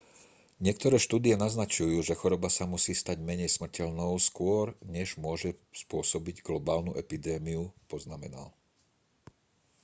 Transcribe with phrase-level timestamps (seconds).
[0.65, 5.49] niektoré štúdie naznačujú že choroba sa musí stať menej smrteľnou skôr než môže
[5.81, 8.47] spôsobiť globálnu epidémiu poznamenal